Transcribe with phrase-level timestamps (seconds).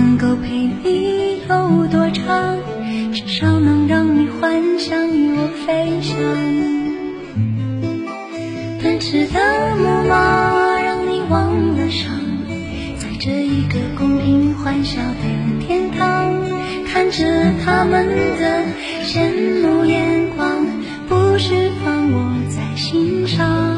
[0.00, 0.48] 能够陪
[0.82, 2.56] 你有多长，
[3.12, 6.16] 至少能让你幻想与我飞翔。
[8.82, 12.18] 奔驰的木马让你忘了伤，
[12.96, 16.32] 在这一个公平欢笑的天堂，
[16.90, 18.08] 看着他们
[18.38, 18.64] 的
[19.04, 20.66] 羡慕眼光，
[21.10, 23.76] 不释放我在心上。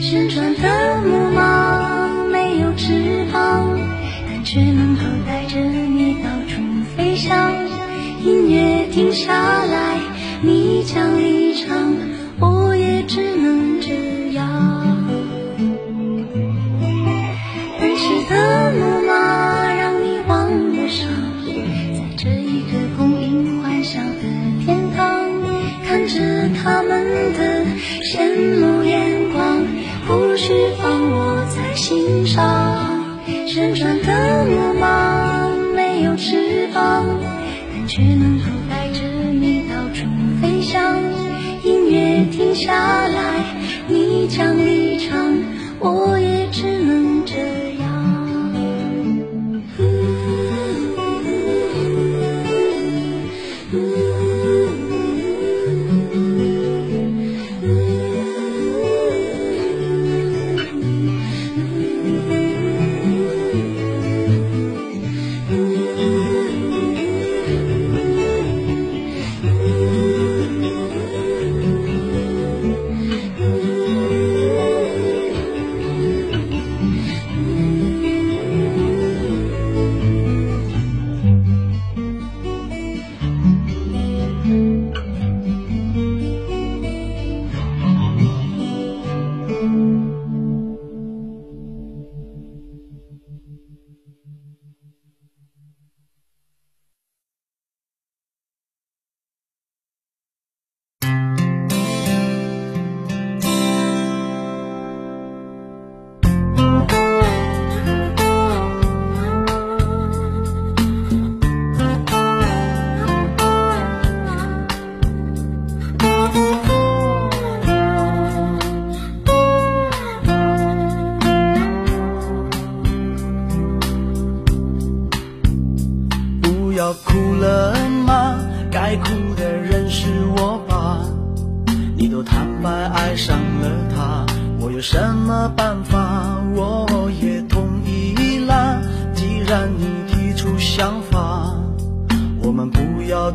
[0.00, 1.23] 旋转的木
[8.24, 10.00] 音乐停下来，
[10.40, 11.94] 你将离场，
[12.40, 14.73] 我也只能这样。
[40.40, 40.96] 飞翔。
[41.62, 43.56] 音乐停下来，
[43.88, 44.83] 你将离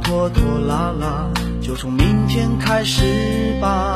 [0.10, 1.30] 拖拖拉拉，
[1.62, 3.94] 就从明天开始吧。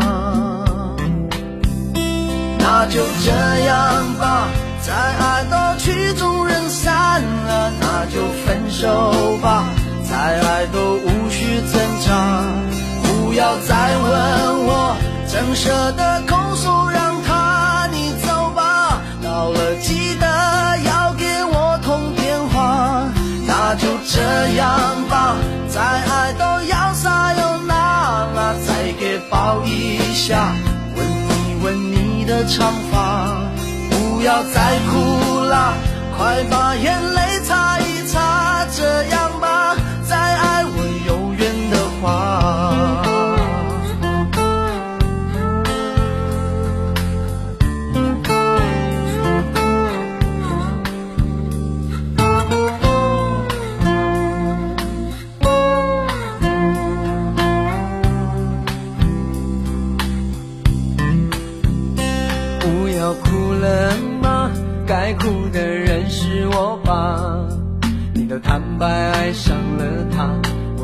[2.59, 3.31] 那就这
[3.65, 4.47] 样吧，
[4.79, 9.65] 再爱到曲终人散了，那就分手吧，
[10.07, 12.45] 再爱都无需挣扎。
[13.01, 14.95] 不要再问我，
[15.25, 17.12] 怎舍得空手让
[25.73, 27.73] 再爱都要撒又那
[28.35, 30.53] 拉，再给抱一下，
[30.95, 33.41] 吻一吻你的长发。
[33.89, 35.73] 不要再哭啦，
[36.15, 37.32] 快把眼泪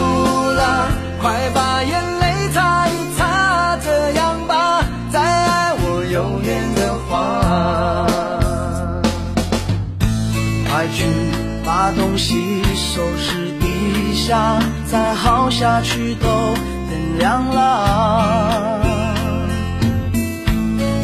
[0.00, 0.04] 哭
[0.50, 0.88] 了，
[1.20, 3.76] 快把眼泪擦一擦。
[3.84, 4.82] 这样吧，
[5.12, 8.06] 再爱我有缘的话。
[10.68, 11.04] 快去
[11.64, 16.26] 把东西收拾一下，再耗下去都
[16.88, 18.80] 天亮了。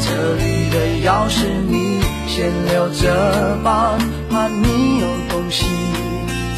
[0.01, 0.77] 这里的
[1.07, 3.99] 钥匙你先留着吧，
[4.31, 5.67] 怕你有东西。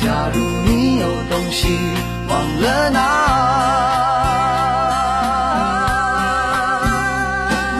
[0.05, 1.67] 假如你有东西
[2.29, 2.99] 忘了那，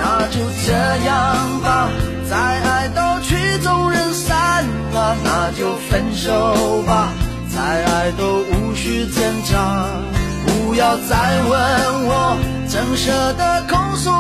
[0.01, 0.37] 那就
[0.67, 0.73] 这
[1.07, 1.15] 样
[1.63, 1.89] 吧。
[2.29, 7.13] 再爱都曲终人散了，那就分手吧。
[7.55, 9.87] 再爱都无需挣扎，
[10.47, 12.37] 不要再问我，
[12.69, 14.11] 怎舍得控诉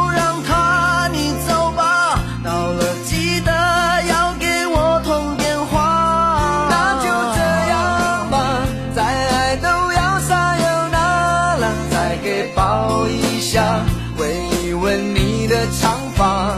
[15.71, 16.57] 长发，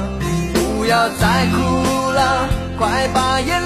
[0.76, 2.48] 不要再哭了，
[2.78, 3.59] 快把眼。